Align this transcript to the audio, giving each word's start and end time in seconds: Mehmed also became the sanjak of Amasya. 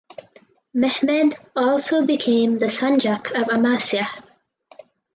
Mehmed 0.73 1.37
also 1.55 2.03
became 2.03 2.57
the 2.57 2.65
sanjak 2.65 3.39
of 3.39 3.49
Amasya. 3.49 4.07